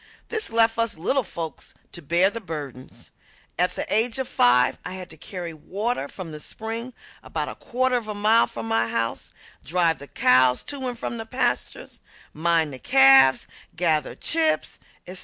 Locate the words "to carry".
5.11-5.53